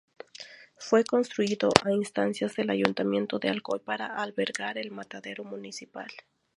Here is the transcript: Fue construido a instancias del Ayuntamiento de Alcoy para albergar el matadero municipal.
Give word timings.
Fue 0.77 1.03
construido 1.03 1.69
a 1.85 1.91
instancias 1.91 2.55
del 2.55 2.71
Ayuntamiento 2.71 3.37
de 3.37 3.49
Alcoy 3.49 3.77
para 3.77 4.15
albergar 4.17 4.79
el 4.79 4.89
matadero 4.89 5.43
municipal. 5.43 6.07